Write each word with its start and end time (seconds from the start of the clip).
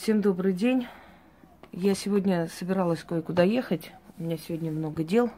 Всем 0.00 0.20
добрый 0.20 0.52
день. 0.52 0.86
Я 1.72 1.96
сегодня 1.96 2.46
собиралась 2.46 3.02
кое-куда 3.02 3.42
ехать. 3.42 3.90
У 4.16 4.22
меня 4.22 4.38
сегодня 4.38 4.70
много 4.70 5.02
дел. 5.02 5.28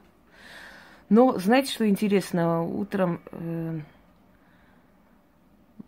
Но 1.09 1.39
знаете, 1.39 1.73
что 1.73 1.89
интересно? 1.89 2.63
Утром 2.63 3.23
э, 3.33 3.81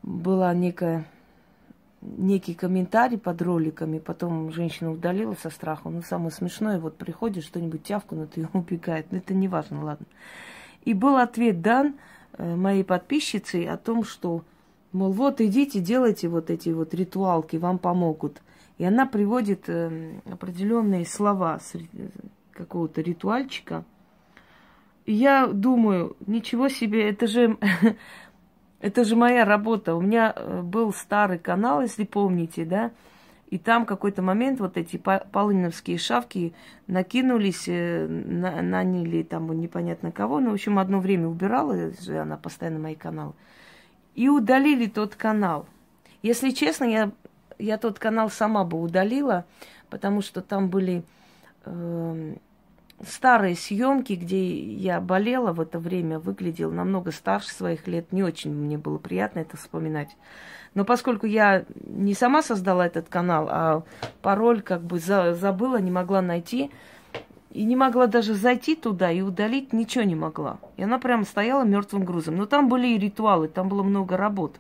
была 0.03 0.54
некая, 0.54 1.04
некий 2.00 2.54
комментарий 2.54 3.18
под 3.18 3.43
роликами, 3.43 3.98
потом 3.98 4.50
женщина 4.50 4.91
удалила 4.91 5.34
со 5.34 5.50
страху. 5.50 5.91
Ну, 5.91 6.00
самое 6.00 6.30
смешное, 6.30 6.80
вот 6.80 6.96
приходит 6.96 7.45
что-нибудь 7.45 7.82
тявкнут 7.82 8.39
и 8.39 8.46
убегает. 8.54 9.12
Но 9.12 9.18
это 9.18 9.34
не 9.34 9.48
важно, 9.48 9.84
ладно. 9.84 10.07
И 10.86 10.95
был 10.95 11.18
ответ 11.18 11.61
дан 11.61 11.96
э, 12.39 12.57
моей 12.57 12.84
подписчице 12.84 13.66
о 13.66 13.77
том, 13.77 14.02
что, 14.02 14.45
мол, 14.93 15.12
вот 15.12 15.40
идите, 15.40 15.80
делайте 15.80 16.29
вот 16.29 16.50
эти 16.50 16.70
вот 16.70 16.95
ритуалки, 16.95 17.56
вам 17.56 17.79
помогут– 17.79 18.42
и 18.82 18.84
она 18.84 19.06
приводит 19.06 19.68
э, 19.68 20.15
определенные 20.28 21.06
слова 21.06 21.60
с 21.60 21.74
какого-то 22.52 23.01
ритуальчика. 23.01 23.84
И 25.05 25.12
я 25.12 25.46
думаю, 25.46 26.16
ничего 26.27 26.68
себе, 26.68 27.09
это 27.09 27.28
же, 27.28 27.59
это 28.80 29.05
же 29.05 29.15
моя 29.15 29.45
работа. 29.45 29.95
У 29.95 30.01
меня 30.01 30.32
э, 30.34 30.62
был 30.62 30.93
старый 30.93 31.38
канал, 31.38 31.82
если 31.82 32.04
помните, 32.04 32.65
да, 32.65 32.90
и 33.51 33.59
там 33.59 33.87
какой-то 33.87 34.20
момент 34.20 34.59
вот 34.59 34.77
эти 34.77 34.96
полыновские 34.96 35.98
шавки 35.98 36.54
накинулись, 36.88 37.68
э, 37.68 38.09
на, 38.09 38.62
наняли 38.62 39.23
там 39.23 39.52
непонятно 39.60 40.10
кого. 40.10 40.40
Ну, 40.40 40.51
в 40.51 40.54
общем, 40.54 40.80
одно 40.80 40.98
время 40.98 41.29
убирала 41.29 41.93
же 42.01 42.18
она 42.18 42.37
постоянно 42.37 42.80
мои 42.80 42.95
каналы. 42.95 43.34
И 44.15 44.29
удалили 44.29 44.87
тот 44.87 45.15
канал. 45.15 45.66
Если 46.23 46.51
честно, 46.51 46.84
я 46.84 47.11
я 47.62 47.79
тот 47.79 47.98
канал 47.98 48.29
сама 48.29 48.65
бы 48.65 48.80
удалила, 48.80 49.45
потому 49.88 50.21
что 50.21 50.43
там 50.43 50.69
были 50.69 51.04
э, 51.65 52.35
старые 53.07 53.54
съемки, 53.54 54.15
где 54.15 54.59
я 54.59 55.01
болела 55.01 55.52
в 55.52 55.60
это 55.60 55.79
время, 55.79 56.19
выглядела 56.19 56.73
намного 56.73 57.13
старше 57.13 57.51
своих 57.51 57.87
лет. 57.87 58.13
Не 58.13 58.23
очень 58.23 58.52
мне 58.52 58.79
было 58.79 58.99
приятно 58.99 59.41
это 59.41 59.57
вспоминать. 59.57 60.16
Но 60.74 60.85
поскольку 60.85 61.26
я 61.26 61.65
не 61.85 62.15
сама 62.15 62.43
создала 62.43 62.87
этот 62.87 63.09
канал, 63.09 63.49
а 63.51 63.82
пароль 64.22 64.62
как 64.62 64.82
бы 64.82 64.99
за, 64.99 65.34
забыла, 65.34 65.76
не 65.76 65.91
могла 65.91 66.22
найти, 66.22 66.71
и 67.53 67.64
не 67.64 67.76
могла 67.76 68.06
даже 68.06 68.34
зайти 68.34 68.75
туда 68.75 69.10
и 69.10 69.20
удалить, 69.20 69.72
ничего 69.72 70.04
не 70.04 70.14
могла. 70.14 70.58
И 70.78 70.82
она 70.82 70.98
прям 70.98 71.25
стояла 71.25 71.64
мертвым 71.64 72.04
грузом. 72.04 72.36
Но 72.36 72.47
там 72.47 72.69
были 72.69 72.88
и 72.88 72.98
ритуалы, 72.98 73.48
там 73.48 73.69
было 73.69 73.82
много 73.82 74.16
работ. 74.16 74.56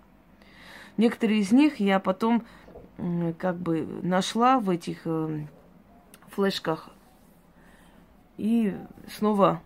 Некоторые 0.98 1.40
из 1.40 1.52
них 1.52 1.80
я 1.80 2.00
потом 2.00 2.44
как 3.38 3.56
бы 3.56 3.88
нашла 4.02 4.60
в 4.60 4.68
этих 4.68 5.00
э, 5.06 5.46
флешках 6.28 6.90
и 8.36 8.76
снова 9.08 9.62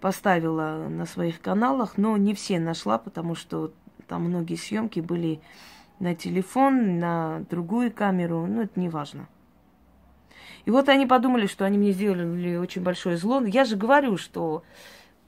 поставила 0.00 0.86
на 0.88 1.06
своих 1.06 1.40
каналах, 1.40 1.96
но 1.96 2.16
не 2.18 2.34
все 2.34 2.60
нашла, 2.60 2.98
потому 2.98 3.34
что 3.34 3.72
там 4.06 4.24
многие 4.24 4.56
съемки 4.56 5.00
были 5.00 5.40
на 5.98 6.14
телефон, 6.14 6.98
на 6.98 7.40
другую 7.48 7.90
камеру, 7.90 8.46
ну 8.46 8.62
это 8.62 8.78
не 8.78 8.90
важно. 8.90 9.26
И 10.64 10.70
вот 10.70 10.88
они 10.88 11.06
подумали, 11.06 11.46
что 11.46 11.64
они 11.64 11.78
мне 11.78 11.92
сделали 11.92 12.56
очень 12.56 12.82
большое 12.82 13.16
зло. 13.16 13.42
Я 13.44 13.64
же 13.64 13.76
говорю, 13.76 14.16
что 14.16 14.62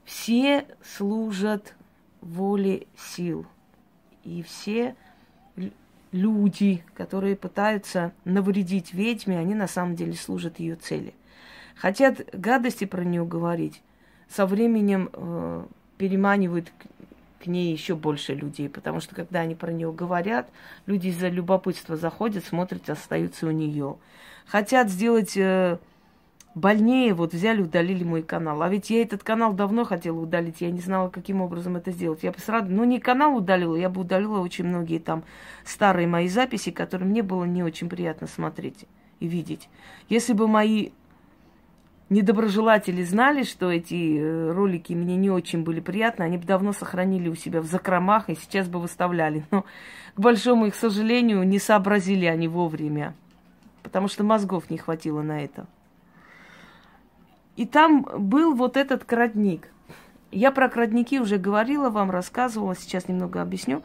все 0.05 0.65
служат 0.97 1.75
воле 2.21 2.87
сил. 2.97 3.47
И 4.23 4.43
все 4.43 4.95
люди, 6.13 6.85
которые 6.95 7.35
пытаются 7.37 8.13
навредить 8.25 8.95
ведьме, 8.95 9.39
они 9.39 9.55
на 9.55 9.67
самом 9.67 9.97
деле 9.97 10.15
служат 10.15 10.61
ее 10.61 10.77
цели. 10.77 11.15
Хотят 11.75 12.21
гадости 12.33 12.85
про 12.85 13.03
нее 13.03 13.25
говорить, 13.25 13.83
со 14.29 14.47
временем 14.47 15.11
э, 15.13 15.67
переманивают 15.99 16.73
к, 17.45 17.47
ней 17.47 17.73
еще 17.73 17.95
больше 17.95 18.35
людей, 18.35 18.69
потому 18.69 19.01
что 19.01 19.15
когда 19.15 19.41
они 19.41 19.55
про 19.55 19.73
нее 19.73 19.93
говорят, 19.93 20.49
люди 20.87 21.09
из-за 21.09 21.29
любопытства 21.29 21.97
заходят, 21.97 22.45
смотрят, 22.45 22.89
остаются 22.89 23.47
у 23.47 23.51
нее. 23.51 23.97
Хотят 24.47 24.91
сделать 24.91 25.37
э, 25.37 25.79
больнее, 26.55 27.15
вот 27.15 27.33
взяли, 27.33 27.63
удалили 27.63 28.05
мой 28.05 28.23
канал. 28.23 28.63
А 28.63 28.69
ведь 28.69 28.91
я 28.91 29.03
этот 29.03 29.23
канал 29.23 29.53
давно 29.53 29.85
хотела 29.85 30.19
удалить, 30.19 30.61
я 30.61 30.71
не 30.71 30.81
знала, 30.81 31.09
каким 31.09 31.41
образом 31.41 31.77
это 31.77 31.91
сделать. 31.91 32.23
Я 32.23 32.33
бы 32.33 32.39
сразу, 32.39 32.67
ну 32.71 32.85
не 32.85 33.01
канал 33.01 33.37
удалила, 33.37 33.77
я 33.77 33.89
бы 33.89 34.03
удалила 34.03 34.41
очень 34.41 34.65
многие 34.65 34.99
там 34.99 35.25
старые 35.65 36.07
мои 36.07 36.29
записи, 36.29 36.71
которые 36.71 37.09
мне 37.09 37.23
было 37.23 37.45
не 37.45 37.63
очень 37.63 37.89
приятно 37.89 38.27
смотреть 38.27 38.87
и 39.21 39.27
видеть. 39.27 39.69
Если 40.09 40.33
бы 40.33 40.49
мои 40.49 40.91
недоброжелатели 42.11 43.03
знали, 43.03 43.43
что 43.45 43.71
эти 43.71 44.19
э, 44.19 44.53
ролики 44.53 44.93
мне 44.93 45.17
не 45.17 45.31
очень 45.31 45.63
были 45.63 45.81
приятны, 45.81 46.25
они 46.25 46.39
бы 46.39 46.45
давно 46.45 46.73
сохранили 46.73 47.29
у 47.29 47.35
себя 47.35 47.61
в 47.61 47.67
закромах 47.67 48.29
и 48.29 48.35
сейчас 48.35 48.69
бы 48.69 48.79
выставляли. 48.79 49.45
Но, 49.51 49.65
к 50.15 50.21
большому 50.21 50.67
их 50.67 50.75
сожалению, 50.75 51.43
не 51.45 51.59
сообразили 51.59 52.27
они 52.27 52.49
вовремя, 52.49 53.15
потому 53.83 54.09
что 54.09 54.25
мозгов 54.25 54.71
не 54.71 54.79
хватило 54.79 55.23
на 55.23 55.43
это. 55.43 55.67
И 57.57 57.67
там 57.67 58.07
был 58.19 58.55
вот 58.55 58.77
этот 58.77 59.05
крадник. 59.05 59.69
Я 60.33 60.51
про 60.51 60.69
крадники 60.69 61.21
уже 61.21 61.39
говорила 61.39 61.91
вам, 61.91 62.11
рассказывала, 62.11 62.75
сейчас 62.75 63.09
немного 63.09 63.41
объясню. 63.41 63.83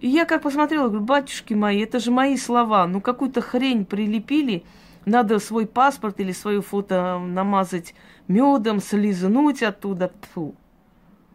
И 0.00 0.08
я 0.08 0.26
как 0.26 0.42
посмотрела, 0.42 0.88
говорю, 0.88 1.04
батюшки 1.04 1.54
мои, 1.54 1.80
это 1.80 1.98
же 1.98 2.10
мои 2.10 2.36
слова. 2.36 2.86
Ну, 2.86 3.00
какую-то 3.00 3.40
хрень 3.40 3.86
прилепили, 3.86 4.62
надо 5.04 5.38
свой 5.38 5.66
паспорт 5.66 6.20
или 6.20 6.32
свое 6.32 6.62
фото 6.62 7.18
намазать 7.18 7.94
медом, 8.28 8.80
слизнуть 8.80 9.62
оттуда. 9.62 10.12
Фу. 10.32 10.54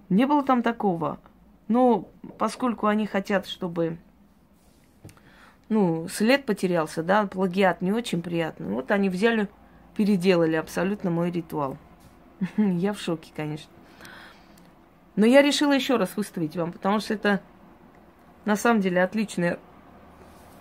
Не 0.10 0.26
было 0.26 0.44
там 0.44 0.64
такого. 0.64 1.20
Но 1.68 2.08
поскольку 2.38 2.88
они 2.88 3.06
хотят, 3.06 3.46
чтобы 3.46 3.98
ну, 5.70 6.08
след 6.08 6.46
потерялся, 6.46 7.04
да, 7.04 7.28
плагиат 7.28 7.82
не 7.82 7.92
очень 7.92 8.22
приятно. 8.22 8.74
Вот 8.74 8.90
они 8.92 9.10
взяли 9.10 9.48
переделали 9.96 10.56
абсолютно 10.56 11.12
мой 11.12 11.30
ритуал. 11.30 11.78
Я 12.58 12.94
в 12.94 13.00
шоке, 13.00 13.32
конечно. 13.36 13.70
Но 15.16 15.26
я 15.26 15.42
решила 15.42 15.74
еще 15.74 15.98
раз 15.98 16.16
выставить 16.16 16.56
вам, 16.56 16.72
потому 16.72 17.02
что 17.02 17.14
это 17.14 17.42
на 18.46 18.56
самом 18.56 18.80
деле 18.80 19.04
отличная 19.04 19.60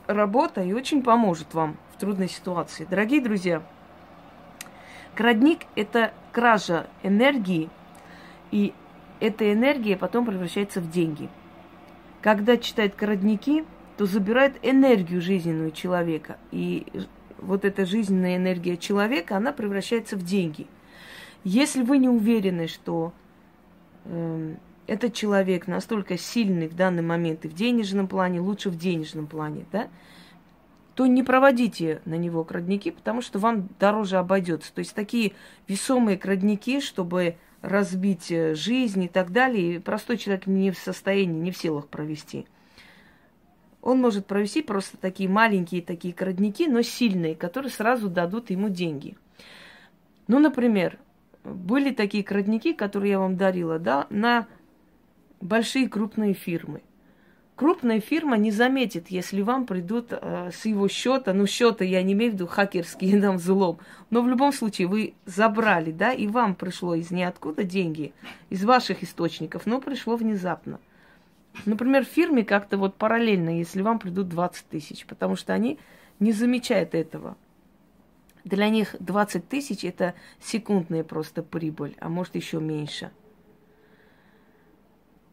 работа 0.09 0.63
и 0.63 0.73
очень 0.73 1.05
поможет 1.05 1.55
вам 1.55 1.77
трудной 1.99 2.29
ситуации. 2.29 2.87
Дорогие 2.89 3.21
друзья, 3.21 3.63
крадник– 5.15 5.61
это 5.75 6.13
кража 6.33 6.87
энергии, 7.03 7.69
и 8.51 8.73
эта 9.21 9.53
энергия 9.53 9.97
потом 9.97 10.25
превращается 10.25 10.81
в 10.81 10.91
деньги. 10.91 11.29
Когда 12.23 12.57
читает 12.57 12.95
крадники, 12.95 13.65
то 13.97 14.07
забирает 14.07 14.57
энергию 14.63 15.21
жизненную 15.21 15.73
человека. 15.73 16.39
И 16.53 16.87
вот 17.39 17.65
эта 17.65 17.85
жизненная 17.85 18.37
энергия 18.37 18.77
человека, 18.77 19.37
она 19.37 19.53
превращается 19.53 20.17
в 20.17 20.23
деньги. 20.23 20.67
Если 21.45 21.83
вы 21.83 21.99
не 21.99 22.09
уверены, 22.09 22.69
что 22.69 23.13
э, 24.05 24.55
этот 24.87 25.15
человек 25.15 25.67
настолько 25.67 26.17
сильный 26.17 26.69
в 26.69 26.75
данный 26.75 27.03
момент 27.03 27.45
и 27.45 27.49
в 27.49 27.55
денежном 27.55 28.09
плане, 28.09 28.41
лучше 28.41 28.71
в 28.71 28.79
денежном 28.79 29.27
плане, 29.27 29.65
да, 29.73 29.89
то 30.99 31.07
не 31.07 31.23
проводите 31.23 32.03
на 32.07 32.15
него 32.15 32.43
крадники, 32.43 32.91
потому 32.91 33.23
что 33.23 33.39
вам 33.39 33.69
дороже 33.79 34.17
обойдется. 34.17 34.75
То 34.75 34.81
есть 34.81 34.97
такие 34.97 35.35
весомые 35.69 36.19
крадники, 36.19 36.81
чтобы 36.81 37.37
разбить 37.63 38.33
э, 38.33 38.57
жизнь 38.57 39.05
и 39.05 39.09
так 39.09 39.31
далее, 39.31 39.79
простой 39.79 40.17
человек 40.17 40.49
не 40.49 40.73
в 40.73 40.77
состоянии, 40.77 41.39
не 41.41 41.53
в 41.53 41.57
силах 41.57 41.87
провести– 41.87 42.47
он 43.81 44.01
может 44.01 44.27
провести 44.27 44.61
просто 44.61 44.97
такие 44.97 45.29
маленькие 45.29 45.83
такие 45.83 46.13
городники, 46.13 46.65
но 46.65 46.83
сильные, 46.83 47.37
которые 47.37 47.71
сразу 47.71 48.09
дадут 48.09 48.51
ему 48.51 48.69
деньги. 48.69 49.17
Ну, 50.27 50.41
например, 50.41 50.99
были 51.45 51.93
такие 51.93 52.25
городники, 52.25 52.73
которые 52.73 53.13
я 53.13 53.19
вам 53.21 53.37
дарила, 53.37 53.79
да, 53.79 54.09
на 54.11 54.49
большие 55.41 55.89
крупные 55.89 56.35
фирмы. 56.35 56.83
Крупная 57.59 57.99
фирма 57.99 58.37
не 58.37 58.53
заметит, 58.53 59.09
если 59.09 59.43
вам 59.43 59.67
придут 59.67 60.13
э, 60.13 60.51
с 60.55 60.65
его 60.65 60.87
счета, 60.87 61.33
ну 61.33 61.45
счета 61.49 61.85
я 61.85 62.05
не 62.05 62.13
имею 62.13 62.31
в 62.31 62.35
виду 62.37 62.47
хакерский 62.47 63.21
там 63.21 63.37
взлом, 63.39 63.81
но 64.11 64.23
в 64.23 64.29
любом 64.29 64.53
случае 64.53 64.87
вы 64.87 65.15
забрали, 65.27 65.91
да, 65.91 66.13
и 66.13 66.29
вам 66.29 66.55
пришло 66.55 66.95
из 66.95 67.11
ниоткуда 67.11 67.65
деньги, 67.65 68.13
из 68.49 68.63
ваших 68.63 69.03
источников, 69.03 69.67
но 69.67 69.81
пришло 69.81 70.15
внезапно. 70.15 70.79
Например, 71.67 72.05
в 72.05 72.09
фирме 72.09 72.45
как-то 72.45 72.79
вот 72.79 72.95
параллельно, 72.95 73.59
если 73.59 73.83
вам 73.83 73.99
придут 73.99 74.29
20 74.29 74.65
тысяч, 74.69 75.05
потому 75.05 75.35
что 75.35 75.53
они 75.53 75.81
не 76.21 76.31
замечают 76.31 76.95
этого. 76.95 77.37
Для 78.45 78.69
них 78.69 78.95
20 79.01 79.49
тысяч 79.49 79.85
это 79.85 80.15
секундная 80.41 81.03
просто 81.03 81.43
прибыль, 81.43 81.97
а 81.99 82.09
может 82.09 82.37
еще 82.37 82.61
меньше. 82.61 83.11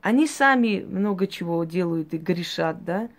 Они 0.05 0.27
сами 0.27 0.85
много 0.87 1.25
чего 1.25 1.63
делают 1.63 2.13
и 2.13 2.19
грешат, 2.19 2.85
да, 2.85 3.09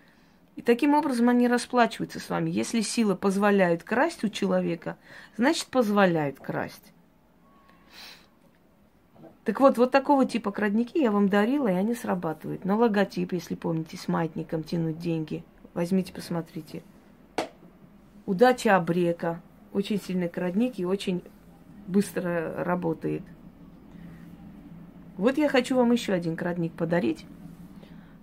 И 0.55 0.61
таким 0.61 0.93
образом 0.93 1.27
они 1.27 1.49
расплачиваются 1.49 2.21
с 2.21 2.29
вами. 2.29 2.49
Если 2.49 2.79
сила 2.79 3.13
позволяет 3.13 3.83
красть 3.83 4.23
у 4.23 4.29
человека, 4.29 4.95
значит 5.35 5.67
позволяет 5.67 6.39
красть. 6.39 6.93
Так 9.43 9.59
вот, 9.59 9.77
вот 9.77 9.91
такого 9.91 10.25
типа 10.25 10.53
крадники 10.53 10.97
я 10.97 11.11
вам 11.11 11.27
дарила, 11.27 11.67
и 11.67 11.73
они 11.73 11.93
срабатывают. 11.93 12.63
На 12.63 12.77
логотип, 12.77 13.33
если 13.33 13.55
помните, 13.55 13.97
с 13.97 14.07
маятником 14.07 14.63
тянуть 14.63 14.97
деньги. 14.97 15.43
Возьмите, 15.73 16.13
посмотрите. 16.13 16.83
Удача 18.25 18.77
обрека. 18.77 19.41
Очень 19.73 19.99
сильный 19.99 20.29
крадник 20.29 20.79
и 20.79 20.85
очень 20.85 21.21
быстро 21.85 22.63
работает. 22.63 23.23
Вот 25.17 25.37
я 25.37 25.49
хочу 25.49 25.75
вам 25.75 25.91
еще 25.91 26.13
один 26.13 26.35
крадник 26.35 26.73
подарить. 26.73 27.25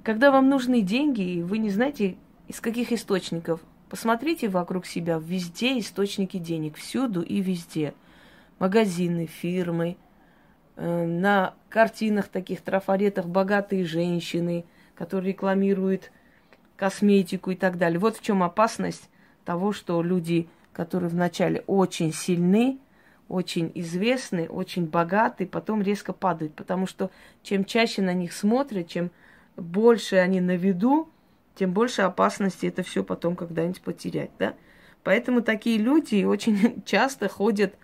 Когда 0.05 0.31
вам 0.31 0.49
нужны 0.49 0.81
деньги, 0.81 1.23
и 1.23 1.43
вы 1.43 1.59
не 1.59 1.71
знаете, 1.71 2.17
из 2.47 2.61
каких 2.61 2.93
источников, 2.93 3.61
посмотрите 3.89 4.49
вокруг 4.49 4.87
себя, 4.87 5.19
везде 5.19 5.79
источники 5.79 6.37
денег, 6.37 6.77
всюду 6.77 7.23
и 7.23 7.41
везде. 7.41 7.95
Магазины, 8.61 9.27
фирмы, 9.27 9.97
э, 10.77 11.07
на 11.07 11.55
картинах 11.69 12.29
таких 12.29 12.61
трафаретах 12.61 13.27
богатые 13.27 13.85
женщины, 13.85 14.65
которые 14.95 15.33
рекламируют 15.33 16.13
косметику 16.77 17.51
и 17.51 17.57
так 17.57 17.77
далее. 17.77 17.99
Вот 17.99 18.17
в 18.17 18.23
чем 18.23 18.43
опасность 18.43 19.11
того, 19.45 19.73
что 19.73 20.01
люди, 20.03 20.49
которые 20.73 21.09
вначале 21.09 21.65
очень 21.67 22.13
сильны, 22.13 22.79
очень 23.29 23.73
известны, 23.75 24.49
очень 24.49 24.87
богаты, 24.87 25.47
потом 25.47 25.83
резко 25.83 26.13
падают. 26.13 26.55
Потому 26.55 26.87
что 26.87 27.11
чем 27.43 27.65
чаще 27.65 28.03
на 28.03 28.13
них 28.13 28.33
смотрят, 28.33 28.89
чем 28.89 29.11
больше 29.57 30.17
они 30.17 30.41
на 30.41 30.57
виду, 30.57 31.09
тем 31.55 31.73
больше 31.73 32.03
опасности 32.03 32.67
это 32.67 32.83
все 32.83 33.05
потом 33.05 33.37
когда-нибудь 33.37 33.81
потерять, 33.81 34.31
да? 34.39 34.55
Поэтому 35.05 35.43
такие 35.43 35.79
люди 35.79 36.25
очень 36.25 36.83
часто 36.87 37.29
ходят 37.29 37.75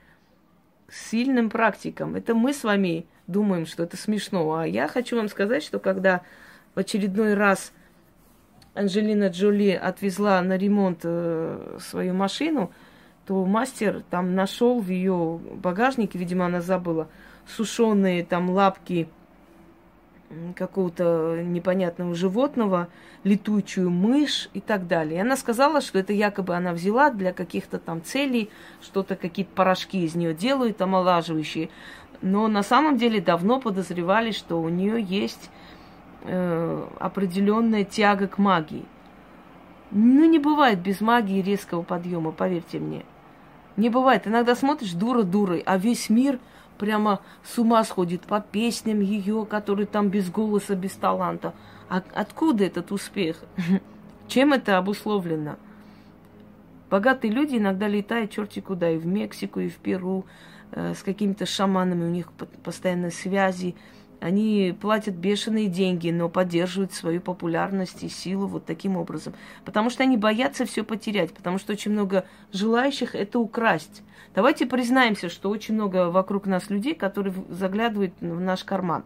с 0.88 1.10
сильным 1.10 1.50
практиком. 1.50 2.16
Это 2.16 2.34
мы 2.34 2.52
с 2.52 2.64
вами 2.64 3.06
думаем, 3.26 3.66
что 3.66 3.84
это 3.84 3.96
смешно. 3.96 4.52
А 4.54 4.66
я 4.66 4.88
хочу 4.88 5.16
вам 5.16 5.28
сказать, 5.28 5.62
что 5.62 5.78
когда 5.78 6.22
в 6.74 6.78
очередной 6.78 7.34
раз 7.34 7.72
Анджелина 8.74 9.28
Джоли 9.28 9.70
отвезла 9.70 10.40
на 10.42 10.56
ремонт 10.56 11.00
э, 11.04 11.78
свою 11.80 12.14
машину, 12.14 12.72
то 13.26 13.44
мастер 13.44 14.02
там 14.10 14.34
нашел 14.34 14.80
в 14.80 14.88
ее 14.88 15.38
багажнике, 15.54 16.18
видимо, 16.18 16.46
она 16.46 16.60
забыла, 16.60 17.08
сушеные 17.46 18.24
там 18.24 18.50
лапки 18.50 19.08
какого-то 20.54 21.42
непонятного 21.42 22.14
животного, 22.14 22.88
летучую 23.24 23.90
мышь 23.90 24.48
и 24.54 24.60
так 24.60 24.86
далее. 24.86 25.18
И 25.18 25.20
она 25.20 25.36
сказала, 25.36 25.80
что 25.80 25.98
это 25.98 26.12
якобы 26.12 26.54
она 26.54 26.72
взяла 26.72 27.10
для 27.10 27.32
каких-то 27.32 27.78
там 27.78 28.02
целей, 28.02 28.50
что-то, 28.80 29.16
какие-то 29.16 29.52
порошки 29.54 30.04
из 30.04 30.14
нее 30.14 30.34
делают, 30.34 30.80
омолаживающие. 30.80 31.68
Но 32.22 32.48
на 32.48 32.62
самом 32.62 32.96
деле 32.96 33.20
давно 33.20 33.60
подозревали, 33.60 34.30
что 34.30 34.60
у 34.60 34.68
нее 34.68 35.02
есть 35.02 35.50
э, 36.22 36.86
определенная 36.98 37.84
тяга 37.84 38.28
к 38.28 38.38
магии. 38.38 38.84
Ну, 39.90 40.28
не 40.28 40.38
бывает 40.38 40.80
без 40.80 41.00
магии 41.00 41.42
резкого 41.42 41.82
подъема, 41.82 42.32
поверьте 42.32 42.78
мне. 42.78 43.04
Не 43.76 43.88
бывает. 43.88 44.26
Иногда 44.26 44.54
смотришь 44.54 44.92
дура 44.92 45.22
дурой, 45.22 45.62
а 45.66 45.76
весь 45.78 46.08
мир– 46.08 46.38
прямо 46.80 47.20
с 47.44 47.58
ума 47.58 47.84
сходит 47.84 48.22
по 48.22 48.40
песням 48.40 49.00
ее, 49.00 49.44
которые 49.44 49.86
там 49.86 50.08
без 50.08 50.30
голоса, 50.30 50.74
без 50.74 50.92
таланта. 50.92 51.52
А 51.90 52.02
откуда 52.14 52.64
этот 52.64 52.90
успех? 52.90 53.44
Чем 54.28 54.54
это 54.54 54.78
обусловлено? 54.78 55.56
Богатые 56.88 57.32
люди 57.32 57.56
иногда 57.56 57.86
летают 57.86 58.30
черти 58.30 58.60
куда, 58.60 58.90
и 58.90 58.96
в 58.96 59.06
Мексику, 59.06 59.60
и 59.60 59.68
в 59.68 59.76
Перу, 59.76 60.24
э, 60.72 60.94
с 60.94 61.02
какими-то 61.02 61.44
шаманами, 61.44 62.04
у 62.04 62.08
них 62.10 62.32
постоянно 62.64 63.10
связи. 63.10 63.76
Они 64.20 64.76
платят 64.78 65.14
бешеные 65.14 65.66
деньги, 65.66 66.10
но 66.10 66.28
поддерживают 66.28 66.92
свою 66.92 67.22
популярность 67.22 68.02
и 68.02 68.08
силу 68.10 68.46
вот 68.46 68.66
таким 68.66 68.96
образом. 68.96 69.32
Потому 69.64 69.88
что 69.88 70.02
они 70.02 70.18
боятся 70.18 70.66
все 70.66 70.84
потерять, 70.84 71.32
потому 71.32 71.58
что 71.58 71.72
очень 71.72 71.92
много 71.92 72.26
желающих 72.52 73.14
это 73.14 73.38
украсть. 73.38 74.02
Давайте 74.34 74.66
признаемся, 74.66 75.30
что 75.30 75.48
очень 75.48 75.74
много 75.74 76.10
вокруг 76.10 76.46
нас 76.46 76.68
людей, 76.68 76.94
которые 76.94 77.34
заглядывают 77.48 78.12
в 78.20 78.40
наш 78.40 78.62
карман. 78.62 79.04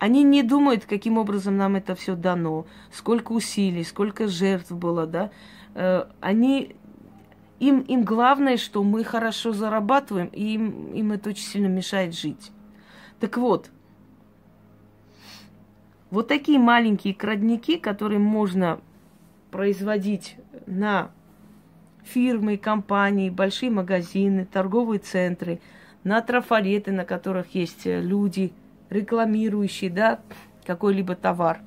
Они 0.00 0.24
не 0.24 0.42
думают, 0.42 0.84
каким 0.84 1.16
образом 1.16 1.56
нам 1.56 1.76
это 1.76 1.94
все 1.94 2.14
дано, 2.16 2.66
сколько 2.92 3.32
усилий, 3.32 3.84
сколько 3.84 4.26
жертв 4.26 4.72
было, 4.72 5.06
да. 5.06 5.30
Э, 5.74 6.06
они 6.20 6.76
им, 7.60 7.80
им 7.80 8.04
главное, 8.04 8.56
что 8.56 8.82
мы 8.82 9.04
хорошо 9.04 9.52
зарабатываем, 9.52 10.28
и 10.28 10.54
им, 10.54 10.92
им 10.92 11.12
это 11.12 11.30
очень 11.30 11.44
сильно 11.44 11.66
мешает 11.66 12.14
жить. 12.14 12.52
Так 13.20 13.36
вот, 13.38 13.70
вот 16.10 16.28
такие 16.28 16.58
маленькие 16.58 17.14
крадники, 17.14 17.76
которые 17.76 18.18
можно 18.18 18.80
производить 19.50 20.36
на 20.66 21.10
фирмы, 22.04 22.56
компании, 22.56 23.30
большие 23.30 23.70
магазины, 23.70 24.46
торговые 24.50 24.98
центры, 24.98 25.60
на 26.04 26.20
трафареты, 26.22 26.92
на 26.92 27.04
которых 27.04 27.54
есть 27.54 27.82
люди, 27.84 28.52
рекламирующие 28.88 29.90
да, 29.90 30.20
какой-либо 30.66 31.14
товар. 31.14 31.60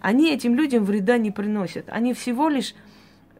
Они 0.00 0.32
этим 0.32 0.54
людям 0.54 0.84
вреда 0.84 1.18
не 1.18 1.30
приносят. 1.30 1.86
Они 1.88 2.14
всего 2.14 2.48
лишь 2.48 2.74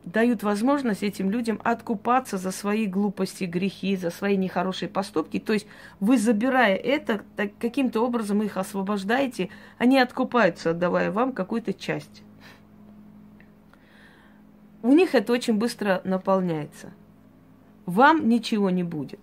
дают 0.04 0.42
возможность 0.42 1.02
этим 1.02 1.30
людям 1.30 1.60
откупаться 1.62 2.38
за 2.38 2.50
свои 2.50 2.86
глупости, 2.86 3.44
грехи, 3.44 3.96
за 3.96 4.10
свои 4.10 4.36
нехорошие 4.36 4.88
поступки. 4.88 5.38
То 5.38 5.52
есть 5.52 5.66
вы, 6.00 6.18
забирая 6.18 6.76
это, 6.76 7.22
каким-то 7.58 8.00
образом 8.00 8.42
их 8.42 8.56
освобождаете, 8.56 9.50
они 9.78 9.98
откупаются, 9.98 10.70
отдавая 10.70 11.10
вам 11.10 11.32
какую-то 11.32 11.72
часть. 11.72 12.22
У 14.82 14.92
них 14.92 15.14
это 15.14 15.32
очень 15.32 15.54
быстро 15.54 16.00
наполняется. 16.04 16.92
Вам 17.84 18.28
ничего 18.28 18.70
не 18.70 18.82
будет. 18.82 19.20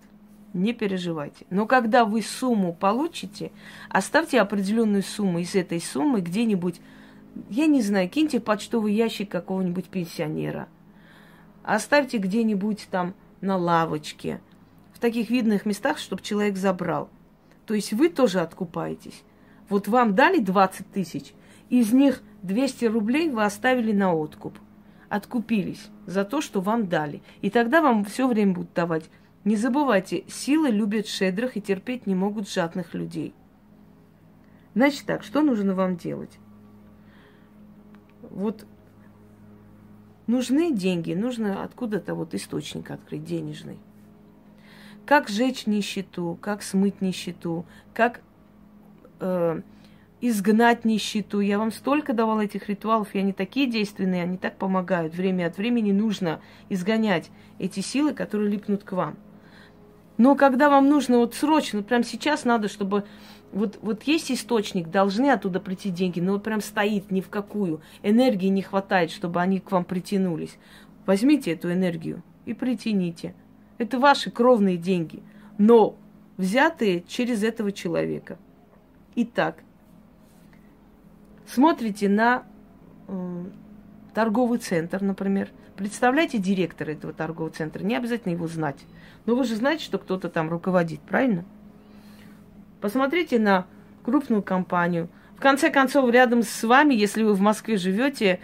Не 0.54 0.72
переживайте. 0.72 1.44
Но 1.50 1.66
когда 1.66 2.04
вы 2.04 2.22
сумму 2.22 2.72
получите, 2.72 3.50
оставьте 3.88 4.40
определенную 4.40 5.02
сумму 5.02 5.40
из 5.40 5.54
этой 5.54 5.80
суммы 5.80 6.20
где-нибудь 6.20 6.80
я 7.48 7.66
не 7.66 7.82
знаю, 7.82 8.08
киньте 8.08 8.40
почтовый 8.40 8.94
ящик 8.94 9.30
какого-нибудь 9.30 9.86
пенсионера. 9.86 10.68
Оставьте 11.62 12.18
где-нибудь 12.18 12.88
там 12.90 13.14
на 13.40 13.56
лавочке, 13.56 14.40
в 14.92 14.98
таких 14.98 15.30
видных 15.30 15.66
местах, 15.66 15.98
чтобы 15.98 16.22
человек 16.22 16.56
забрал. 16.56 17.08
То 17.66 17.74
есть 17.74 17.92
вы 17.92 18.08
тоже 18.08 18.40
откупаетесь. 18.40 19.22
Вот 19.68 19.86
вам 19.86 20.14
дали 20.14 20.38
20 20.38 20.90
тысяч, 20.90 21.34
из 21.68 21.92
них 21.92 22.22
200 22.42 22.86
рублей 22.86 23.28
вы 23.30 23.44
оставили 23.44 23.92
на 23.92 24.14
откуп. 24.14 24.58
Откупились 25.08 25.88
за 26.06 26.24
то, 26.24 26.40
что 26.40 26.60
вам 26.60 26.88
дали. 26.88 27.22
И 27.42 27.50
тогда 27.50 27.80
вам 27.82 28.04
все 28.04 28.26
время 28.26 28.54
будут 28.54 28.72
давать. 28.74 29.04
Не 29.44 29.56
забывайте, 29.56 30.24
силы 30.28 30.70
любят 30.70 31.06
шедрых 31.06 31.56
и 31.56 31.60
терпеть 31.60 32.06
не 32.06 32.14
могут 32.14 32.50
жадных 32.50 32.94
людей. 32.94 33.34
Значит 34.74 35.04
так, 35.06 35.22
что 35.22 35.42
нужно 35.42 35.74
вам 35.74 35.96
делать? 35.96 36.38
Вот 38.30 38.66
нужны 40.26 40.72
деньги, 40.72 41.14
нужно 41.14 41.62
откуда-то 41.62 42.14
вот 42.14 42.34
источник 42.34 42.90
открыть 42.90 43.24
денежный. 43.24 43.78
Как 45.06 45.28
сжечь 45.28 45.66
нищету, 45.66 46.38
как 46.40 46.62
смыть 46.62 47.00
нищету, 47.00 47.64
как 47.94 48.20
э, 49.20 49.62
изгнать 50.20 50.84
нищету. 50.84 51.40
Я 51.40 51.58
вам 51.58 51.72
столько 51.72 52.12
давала 52.12 52.42
этих 52.42 52.68
ритуалов, 52.68 53.14
и 53.14 53.18
они 53.18 53.32
такие 53.32 53.66
действенные, 53.66 54.22
они 54.22 54.36
так 54.36 54.56
помогают. 54.56 55.14
Время 55.14 55.46
от 55.46 55.56
времени 55.56 55.92
нужно 55.92 56.40
изгонять 56.68 57.30
эти 57.58 57.80
силы, 57.80 58.12
которые 58.12 58.50
липнут 58.50 58.84
к 58.84 58.92
вам. 58.92 59.16
Но 60.16 60.34
когда 60.34 60.68
вам 60.68 60.88
нужно 60.88 61.18
вот 61.18 61.34
срочно, 61.34 61.82
прямо 61.82 62.02
сейчас 62.02 62.44
надо, 62.44 62.68
чтобы 62.68 63.04
вот, 63.52 63.78
вот 63.80 64.02
есть 64.02 64.30
источник, 64.30 64.90
должны 64.90 65.30
оттуда 65.30 65.60
прийти 65.60 65.90
деньги, 65.90 66.20
но 66.20 66.38
прям 66.38 66.60
стоит 66.60 67.10
ни 67.10 67.20
в 67.20 67.28
какую. 67.28 67.80
Энергии 68.02 68.48
не 68.48 68.62
хватает, 68.62 69.10
чтобы 69.10 69.40
они 69.40 69.60
к 69.60 69.70
вам 69.70 69.84
притянулись. 69.84 70.58
Возьмите 71.06 71.52
эту 71.52 71.72
энергию 71.72 72.22
и 72.44 72.52
притяните. 72.52 73.34
Это 73.78 73.98
ваши 73.98 74.30
кровные 74.30 74.76
деньги, 74.76 75.22
но 75.56 75.96
взятые 76.36 77.02
через 77.06 77.42
этого 77.42 77.72
человека. 77.72 78.38
Итак, 79.14 79.62
смотрите 81.46 82.08
на 82.08 82.44
э, 83.06 83.44
торговый 84.12 84.58
центр, 84.58 85.02
например. 85.02 85.50
Представляете 85.76 86.38
директора 86.38 86.90
этого 86.90 87.12
торгового 87.12 87.52
центра, 87.52 87.82
не 87.82 87.96
обязательно 87.96 88.32
его 88.32 88.48
знать. 88.48 88.84
Но 89.26 89.36
вы 89.36 89.44
же 89.44 89.56
знаете, 89.56 89.84
что 89.84 89.98
кто-то 89.98 90.28
там 90.28 90.50
руководит, 90.50 91.00
правильно? 91.00 91.44
Посмотрите 92.80 93.38
на 93.38 93.66
крупную 94.04 94.42
компанию. 94.42 95.08
В 95.36 95.40
конце 95.40 95.70
концов, 95.70 96.10
рядом 96.10 96.42
с 96.42 96.62
вами, 96.62 96.94
если 96.94 97.22
вы 97.22 97.34
в 97.34 97.40
Москве 97.40 97.76
живете, 97.76 98.40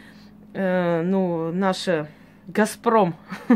э, 0.53 1.03
ну, 1.03 1.53
наша 1.53 2.09
Газпром, 2.47 3.14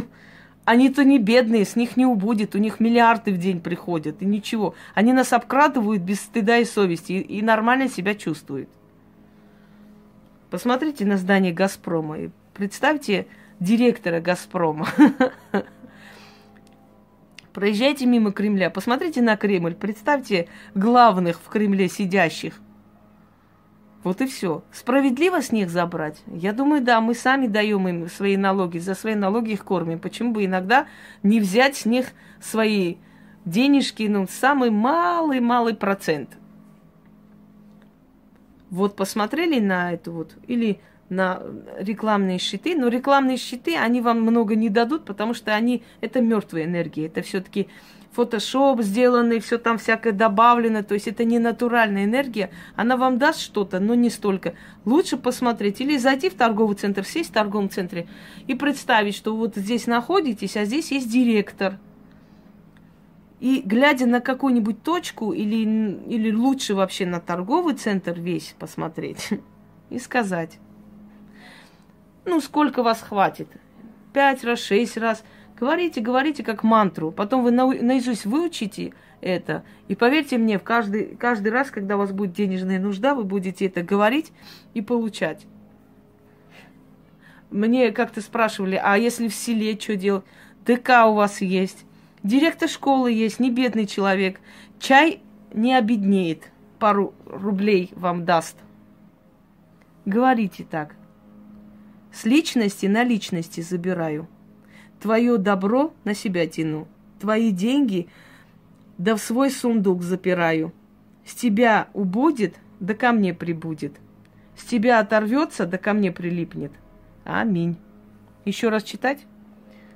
они-то 0.64 1.04
не 1.04 1.18
бедные, 1.18 1.64
с 1.64 1.76
них 1.76 1.96
не 1.96 2.06
убудет, 2.06 2.54
у 2.54 2.58
них 2.58 2.80
миллиарды 2.80 3.32
в 3.32 3.38
день 3.38 3.60
приходят, 3.60 4.22
и 4.22 4.26
ничего. 4.26 4.74
Они 4.94 5.12
нас 5.12 5.32
обкрадывают 5.32 6.02
без 6.02 6.20
стыда 6.20 6.58
и 6.58 6.64
совести, 6.64 7.12
и, 7.12 7.38
и 7.38 7.42
нормально 7.42 7.88
себя 7.88 8.14
чувствуют. 8.14 8.68
Посмотрите 10.50 11.04
на 11.04 11.16
здание 11.16 11.52
Газпрома 11.52 12.18
и 12.18 12.30
представьте 12.54 13.26
директора 13.60 14.20
Газпрома. 14.20 14.88
Проезжайте 17.58 18.06
мимо 18.06 18.30
Кремля, 18.30 18.70
посмотрите 18.70 19.20
на 19.20 19.36
Кремль, 19.36 19.74
представьте 19.74 20.46
главных 20.76 21.40
в 21.40 21.48
Кремле 21.48 21.88
сидящих. 21.88 22.60
Вот 24.04 24.20
и 24.20 24.28
все. 24.28 24.62
Справедливо 24.70 25.42
с 25.42 25.50
них 25.50 25.68
забрать? 25.68 26.22
Я 26.28 26.52
думаю, 26.52 26.84
да, 26.84 27.00
мы 27.00 27.16
сами 27.16 27.48
даем 27.48 27.88
им 27.88 28.08
свои 28.08 28.36
налоги, 28.36 28.78
за 28.78 28.94
свои 28.94 29.16
налоги 29.16 29.54
их 29.54 29.64
кормим. 29.64 29.98
Почему 29.98 30.30
бы 30.30 30.44
иногда 30.44 30.86
не 31.24 31.40
взять 31.40 31.74
с 31.74 31.84
них 31.84 32.12
свои 32.40 32.98
денежки, 33.44 34.04
ну, 34.04 34.28
самый 34.30 34.70
малый-малый 34.70 35.74
процент? 35.74 36.38
Вот 38.70 38.94
посмотрели 38.94 39.58
на 39.58 39.94
это 39.94 40.12
вот, 40.12 40.36
или 40.46 40.80
на 41.08 41.42
рекламные 41.78 42.38
щиты, 42.38 42.74
но 42.76 42.88
рекламные 42.88 43.36
щиты, 43.36 43.76
они 43.76 44.00
вам 44.00 44.20
много 44.20 44.54
не 44.54 44.68
дадут, 44.68 45.04
потому 45.04 45.34
что 45.34 45.54
они, 45.54 45.82
это 46.00 46.20
мертвая 46.20 46.64
энергия, 46.64 47.06
это 47.06 47.22
все-таки 47.22 47.68
фотошоп 48.12 48.82
сделанный, 48.82 49.40
все 49.40 49.58
там 49.58 49.78
всякое 49.78 50.12
добавлено, 50.12 50.82
то 50.82 50.94
есть 50.94 51.08
это 51.08 51.24
не 51.24 51.38
натуральная 51.38 52.04
энергия, 52.04 52.50
она 52.74 52.96
вам 52.96 53.18
даст 53.18 53.40
что-то, 53.40 53.80
но 53.80 53.94
не 53.94 54.10
столько. 54.10 54.54
Лучше 54.84 55.16
посмотреть 55.16 55.80
или 55.80 55.96
зайти 55.96 56.28
в 56.28 56.34
торговый 56.34 56.76
центр, 56.76 57.04
сесть 57.04 57.30
в 57.30 57.34
торговом 57.34 57.70
центре 57.70 58.08
и 58.46 58.54
представить, 58.54 59.14
что 59.14 59.36
вот 59.36 59.56
здесь 59.56 59.86
находитесь, 59.86 60.56
а 60.56 60.64
здесь 60.64 60.90
есть 60.90 61.10
директор. 61.10 61.78
И 63.40 63.62
глядя 63.64 64.06
на 64.06 64.20
какую-нибудь 64.20 64.82
точку 64.82 65.32
или, 65.32 65.62
или 66.08 66.32
лучше 66.32 66.74
вообще 66.74 67.06
на 67.06 67.20
торговый 67.20 67.74
центр 67.74 68.18
весь 68.18 68.56
посмотреть 68.58 69.28
и 69.90 69.98
сказать, 70.00 70.58
ну, 72.28 72.40
сколько 72.40 72.82
вас 72.82 73.00
хватит? 73.02 73.48
Пять 74.12 74.44
раз, 74.44 74.60
шесть 74.60 74.96
раз– 74.96 75.24
Говорите, 75.58 76.00
говорите 76.00 76.44
как 76.44 76.62
мантру. 76.62 77.10
Потом 77.10 77.42
вы 77.42 77.50
наизусть 77.50 78.24
выучите 78.26 78.92
это. 79.20 79.64
И 79.88 79.96
поверьте 79.96 80.38
мне, 80.38 80.58
в 80.58 80.62
каждый, 80.62 81.16
каждый 81.16 81.48
раз, 81.48 81.70
когда 81.70 81.96
у 81.96 81.98
вас 81.98 82.12
будет 82.12 82.32
денежная 82.32 82.78
нужда, 82.78 83.14
вы 83.14 83.24
будете 83.24 83.66
это 83.66 83.82
говорить 83.82 84.32
и 84.74 84.82
получать. 84.82 85.46
Мне 87.50 87.90
как-то 87.90 88.20
спрашивали, 88.20 88.80
а 88.82 88.96
если 88.96 89.26
в 89.26 89.34
селе 89.34 89.78
что 89.78 89.96
делать? 89.96 90.24
ДК 90.64 91.06
у 91.06 91.14
вас 91.14 91.40
есть, 91.40 91.86
директор 92.22 92.68
школы 92.68 93.10
есть, 93.10 93.40
не 93.40 93.50
бедный 93.50 93.86
человек. 93.86 94.38
Чай 94.78 95.22
не 95.52 95.74
обеднеет, 95.74 96.52
пару 96.78 97.14
рублей 97.24 97.90
вам 97.96 98.24
даст. 98.24 98.56
Говорите 100.04 100.66
так. 100.70 100.94
С 102.18 102.24
личности 102.24 102.86
на 102.86 103.04
личности 103.04 103.60
забираю. 103.60 104.26
Твое 104.98 105.38
добро 105.38 105.94
на 106.02 106.14
себя 106.14 106.48
тяну, 106.48 106.88
твои 107.20 107.52
деньги 107.52 108.08
да 108.96 109.14
в 109.14 109.20
свой 109.20 109.52
сундук 109.52 110.02
запираю. 110.02 110.72
С 111.24 111.34
тебя 111.34 111.86
убудет, 111.94 112.56
да 112.80 112.94
ко 112.94 113.12
мне 113.12 113.34
прибудет. 113.34 114.00
С 114.56 114.64
тебя 114.64 114.98
оторвется, 114.98 115.64
да 115.64 115.78
ко 115.78 115.92
мне 115.92 116.10
прилипнет. 116.10 116.72
Аминь. 117.22 117.76
Еще 118.44 118.68
раз 118.68 118.82
читать? 118.82 119.24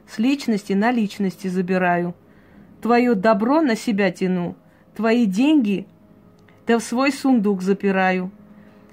С 0.06 0.20
личности 0.20 0.74
на 0.74 0.92
личности 0.92 1.48
забираю. 1.48 2.14
Твое 2.80 3.16
добро 3.16 3.62
на 3.62 3.74
себя 3.74 4.12
тяну. 4.12 4.54
Твои 4.94 5.26
деньги 5.26 5.88
да 6.68 6.78
в 6.78 6.84
свой 6.84 7.10
сундук 7.10 7.62
запираю. 7.62 8.30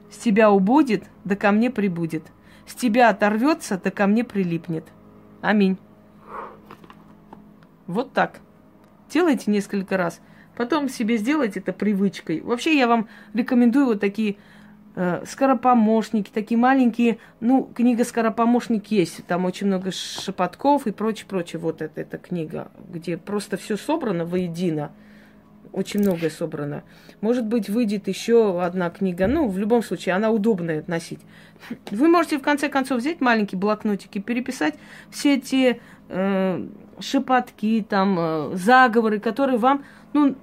С 0.09 0.17
тебя 0.17 0.50
убудет, 0.50 1.03
да 1.25 1.36
ко 1.36 1.51
мне 1.51 1.69
прибудет. 1.69 2.24
С 2.69 2.75
тебя 2.75 3.09
оторвется, 3.09 3.81
да 3.83 3.89
ко 3.89 4.05
мне 4.05 4.23
прилипнет. 4.23 4.85
Аминь. 5.41 5.77
Вот 7.88 8.13
так. 8.13 8.41
Делайте 9.09 9.49
несколько 9.49 9.97
раз. 9.97 10.21
Потом 10.55 10.88
себе 10.88 11.17
сделайте 11.17 11.61
это 11.61 11.73
привычкой. 11.73 12.41
Вообще 12.41 12.77
я 12.77 12.88
вам 12.88 13.09
рекомендую 13.33 13.88
вот 13.88 13.99
такие 13.99 14.38
э, 14.95 15.23
скоропомощники, 15.25 16.29
такие 16.31 16.59
маленькие. 16.59 17.17
Ну, 17.39 17.63
книга 17.63 18.05
«Скоропомощник» 18.05 18.91
есть. 18.91 19.25
Там 19.25 19.45
очень 19.45 19.65
много 19.65 19.91
шепотков 19.91 20.85
и 20.85 20.91
прочее, 20.91 21.25
прочее. 21.27 21.59
Вот 21.59 21.81
это, 21.81 21.99
эта 21.99 22.19
книга, 22.19 22.69
где 22.88 23.17
просто 23.17 23.57
все 23.57 23.77
собрано 23.77 24.25
воедино. 24.25 24.91
Очень 25.71 25.99
многое 25.99 26.29
собрано. 26.29 26.83
Может 27.21 27.45
быть, 27.45 27.69
выйдет 27.69 28.07
еще 28.07 28.61
одна 28.61 28.89
книга. 28.89 29.27
Ну, 29.27 29.47
в 29.47 29.57
любом 29.57 29.83
случае, 29.83 30.15
она 30.15 30.31
удобная 30.31 30.83
носить. 30.88 31.19
Вы 31.91 32.07
можете, 32.07 32.39
в 32.39 32.41
конце 32.41 32.69
концов, 32.69 32.99
взять 32.99 33.21
маленький 33.21 33.55
блокнотик 33.55 34.15
и 34.15 34.19
переписать 34.19 34.75
все 35.11 35.39
те 35.39 35.79
э, 36.09 36.67
шепотки, 36.99 37.85
там, 37.88 38.17
э, 38.19 38.55
заговоры, 38.55 39.19
которые 39.19 39.59
вам, 39.59 39.83
ну, 40.13 40.35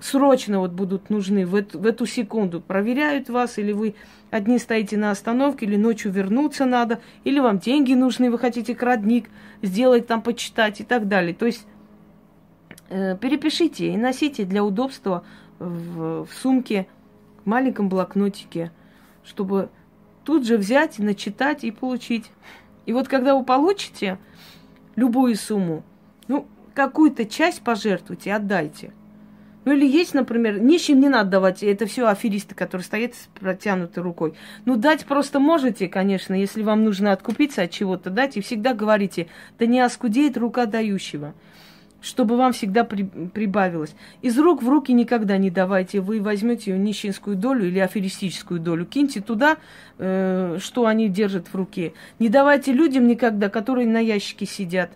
срочно 0.00 0.60
вот 0.60 0.72
будут 0.72 1.10
нужны 1.10 1.46
в 1.46 1.54
эту, 1.54 1.78
в 1.78 1.86
эту 1.86 2.06
секунду. 2.06 2.60
Проверяют 2.60 3.28
вас, 3.28 3.58
или 3.58 3.72
вы 3.72 3.94
одни 4.30 4.58
стоите 4.58 4.96
на 4.96 5.10
остановке, 5.10 5.66
или 5.66 5.76
ночью 5.76 6.10
вернуться 6.10 6.64
надо, 6.64 7.00
или 7.24 7.38
вам 7.38 7.58
деньги 7.58 7.92
нужны, 7.92 8.30
вы 8.30 8.38
хотите 8.38 8.74
крадник 8.74 9.28
сделать, 9.62 10.06
там, 10.06 10.22
почитать 10.22 10.80
и 10.80 10.84
так 10.84 11.06
далее. 11.06 11.34
То 11.34 11.46
есть 11.46 11.66
перепишите 12.90 13.92
и 13.92 13.96
носите 13.96 14.44
для 14.44 14.64
удобства 14.64 15.24
в, 15.58 16.24
в 16.24 16.28
сумке, 16.42 16.86
в 17.44 17.48
маленьком 17.48 17.88
блокнотике, 17.88 18.72
чтобы 19.22 19.70
тут 20.24 20.46
же 20.46 20.56
взять, 20.56 20.98
начитать 20.98 21.64
и 21.64 21.70
получить. 21.70 22.30
И 22.86 22.92
вот 22.92 23.08
когда 23.08 23.36
вы 23.36 23.44
получите 23.44 24.18
любую 24.96 25.36
сумму, 25.36 25.84
ну, 26.28 26.46
какую-то 26.74 27.24
часть 27.24 27.62
пожертвуйте, 27.62 28.34
отдайте. 28.34 28.92
Ну 29.64 29.72
или 29.72 29.86
есть, 29.86 30.14
например, 30.14 30.58
нищим 30.58 31.00
не 31.00 31.08
надо 31.08 31.30
давать, 31.30 31.62
это 31.62 31.84
все 31.86 32.06
аферисты, 32.06 32.54
которые 32.54 32.84
стоят 32.84 33.14
с 33.14 33.28
протянутой 33.38 34.02
рукой. 34.02 34.34
Ну 34.64 34.76
дать 34.76 35.04
просто 35.04 35.38
можете, 35.38 35.86
конечно, 35.86 36.32
если 36.32 36.62
вам 36.62 36.82
нужно 36.82 37.12
откупиться 37.12 37.62
от 37.62 37.70
чего-то, 37.70 38.08
дать, 38.08 38.36
и 38.36 38.40
всегда 38.40 38.72
говорите, 38.72 39.28
да 39.58 39.66
не 39.66 39.80
оскудеет 39.80 40.38
рука 40.38 40.64
дающего 40.64 41.34
чтобы 42.00 42.36
вам 42.36 42.52
всегда 42.52 42.84
при, 42.84 43.04
прибавилось. 43.04 43.94
Из 44.22 44.38
рук 44.38 44.62
в 44.62 44.68
руки 44.68 44.92
никогда 44.92 45.36
не 45.38 45.50
давайте. 45.50 46.00
Вы 46.00 46.20
возьмете 46.20 46.76
нищенскую 46.76 47.36
долю 47.36 47.66
или 47.66 47.78
аферистическую 47.78 48.60
долю, 48.60 48.86
киньте 48.86 49.20
туда, 49.20 49.58
э, 49.98 50.58
что 50.60 50.86
они 50.86 51.08
держат 51.08 51.48
в 51.48 51.54
руке. 51.54 51.92
Не 52.18 52.28
давайте 52.28 52.72
людям 52.72 53.06
никогда, 53.06 53.48
которые 53.48 53.86
на 53.86 54.00
ящике 54.00 54.46
сидят. 54.46 54.90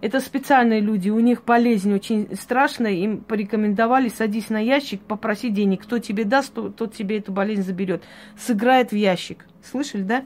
Это 0.00 0.20
специальные 0.20 0.80
люди, 0.80 1.10
у 1.10 1.18
них 1.18 1.42
болезнь 1.44 1.92
очень 1.92 2.28
страшная, 2.36 2.92
им 2.92 3.18
порекомендовали, 3.18 4.08
садись 4.08 4.48
на 4.48 4.60
ящик, 4.60 5.00
попроси 5.00 5.50
денег. 5.50 5.82
Кто 5.82 5.98
тебе 5.98 6.24
даст, 6.24 6.54
тот, 6.54 6.76
тот 6.76 6.94
тебе 6.94 7.18
эту 7.18 7.32
болезнь 7.32 7.62
заберет. 7.62 8.04
Сыграет 8.38 8.92
в 8.92 8.96
ящик. 8.96 9.44
Слышали, 9.68 10.02
да? 10.02 10.24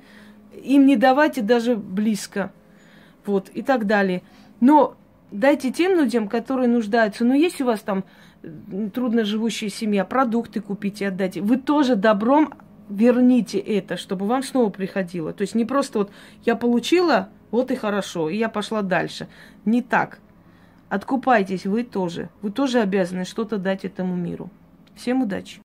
Им 0.63 0.85
не 0.85 0.97
давайте 0.97 1.41
даже 1.41 1.75
близко. 1.75 2.53
Вот, 3.25 3.49
и 3.49 3.63
так 3.63 3.87
далее. 3.87 4.23
Но 4.61 4.97
дайте 5.33 5.73
тем 5.73 5.99
людям, 5.99 6.29
которые 6.29 6.69
нуждаются. 6.69 7.25
Но 7.25 7.35
есть 7.35 7.61
у 7.61 7.65
вас 7.65 7.81
там 7.81 8.05
трудно 8.95 9.25
живущая 9.25 9.71
семья, 9.71 10.05
продукты 10.05 10.61
купите, 10.61 11.09
отдайте. 11.09 11.41
Вы 11.41 11.57
тоже 11.57 11.97
добром 11.97 12.55
верните 12.89 13.59
это, 13.59 13.97
чтобы 13.97 14.27
вам 14.27 14.43
снова 14.43 14.71
приходило. 14.71 15.33
То 15.33 15.43
есть 15.43 15.55
не 15.55 15.65
просто 15.65 16.01
вот 16.01 16.11
я 16.45 16.57
получила, 16.57 17.29
вот 17.51 17.71
и 17.71 17.77
хорошо, 17.77 18.29
и 18.29 18.37
я 18.37 18.49
пошла 18.49 18.83
дальше. 18.83 19.29
Не 19.65 19.83
так. 19.83 20.21
Откупайтесь 20.89 21.65
вы 21.65 21.85
тоже. 21.85 22.29
Вы 22.43 22.51
тоже 22.51 22.81
обязаны 22.81 23.25
что-то 23.25 23.59
дать 23.59 23.85
этому 23.85 24.15
миру. 24.15 24.51
Всем 24.95 25.23
удачи! 25.23 25.61